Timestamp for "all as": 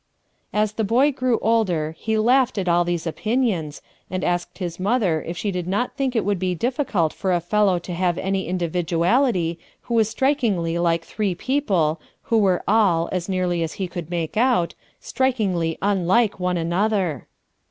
12.67-13.29